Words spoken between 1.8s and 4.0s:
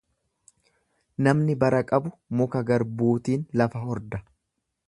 qabu muka garbuutiin lafa